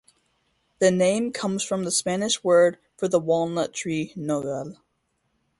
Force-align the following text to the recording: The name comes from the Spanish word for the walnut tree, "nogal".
The 0.79 0.89
name 0.89 1.31
comes 1.31 1.61
from 1.61 1.83
the 1.83 1.91
Spanish 1.91 2.43
word 2.43 2.79
for 2.97 3.07
the 3.07 3.19
walnut 3.19 3.71
tree, 3.71 4.13
"nogal". 4.15 4.77